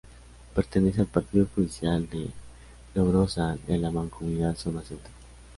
[0.55, 2.31] Pertenece al partido judicial de
[2.95, 5.11] Logrosán y a la mancomunidad Zona Centro.